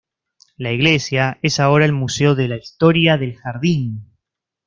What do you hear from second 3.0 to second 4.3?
del Jardín.